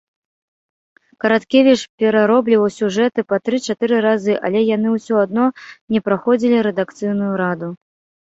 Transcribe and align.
Караткевіч 1.23 1.81
пераробліваў 2.03 2.63
сюжэты 2.77 3.25
па 3.33 3.37
тры-чатыры 3.49 3.95
разы, 4.07 4.33
але 4.49 4.59
яны 4.75 4.87
ўсё 4.95 5.15
адно 5.25 5.45
не 5.97 6.01
праходзілі 6.07 6.57
рэдакцыйную 6.69 7.31
раду. 7.43 7.69